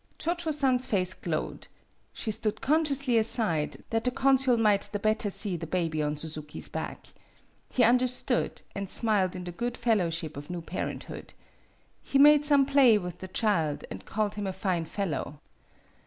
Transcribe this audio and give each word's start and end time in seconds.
Cho 0.17 0.33
Cho 0.33 0.49
San's 0.49 0.87
face 0.87 1.13
glowed. 1.13 1.67
She 2.11 2.31
stood 2.31 2.59
consciously 2.59 3.19
aside, 3.19 3.83
that 3.91 4.03
the 4.03 4.09
consul 4.09 4.57
might 4.57 4.81
the 4.91 4.97
better 4.97 5.29
see 5.29 5.57
the 5.57 5.67
baby 5.67 6.01
on 6.01 6.17
Suzuki's 6.17 6.69
back. 6.69 7.09
He 7.71 7.83
understood, 7.83 8.63
and 8.73 8.89
smiled 8.89 9.35
in 9.35 9.43
the 9.43 9.51
good 9.51 9.77
fellow 9.77 10.09
ship 10.09 10.35
of 10.37 10.49
new 10.49 10.61
parenthood. 10.61 11.35
He 12.01 12.17
made 12.17 12.47
some 12.47 12.65
play 12.65 12.97
with 12.97 13.19
the 13.19 13.27
child, 13.27 13.85
and 13.91 14.03
called 14.03 14.33
him 14.33 14.47
a 14.47 14.53
fine 14.53 14.85
fellow. 14.85 15.39